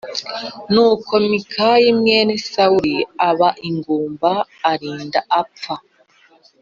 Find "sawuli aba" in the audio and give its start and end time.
2.51-3.49